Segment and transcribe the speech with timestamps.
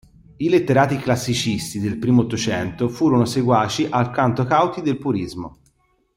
[0.37, 5.59] I letterati classicisti del primo Ottocento furono seguaci alquanto cauti del purismo.